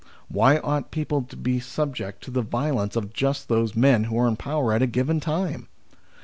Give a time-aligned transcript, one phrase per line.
[0.29, 4.27] Why ought people to be subject to the violence of just those men who are
[4.27, 5.67] in power at a given time